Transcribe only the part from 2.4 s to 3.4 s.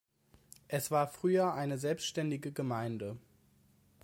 Gemeinde.